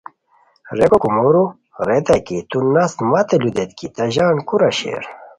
[0.77, 1.43] ریکو کومورو
[1.87, 5.03] ریتائے کی تونست متے لودیت کی تہ ژان کورا شیر